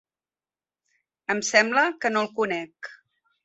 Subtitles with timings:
[1.35, 2.95] Em sembla que no el conec.